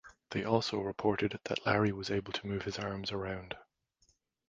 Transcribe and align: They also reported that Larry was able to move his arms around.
They 0.31 0.43
also 0.43 0.79
reported 0.81 1.39
that 1.43 1.63
Larry 1.63 1.91
was 1.91 2.09
able 2.09 2.33
to 2.33 2.47
move 2.47 2.63
his 2.63 2.79
arms 2.79 3.11
around. 3.11 3.55